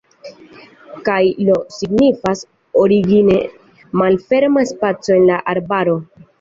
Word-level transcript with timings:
Kaj 1.09 1.17
"Lo" 1.49 1.57
signifas 1.75 2.41
origine 2.85 3.37
malferma 4.03 4.67
spaco 4.75 5.17
en 5.21 5.33
la 5.33 5.41
arbaro. 5.57 5.99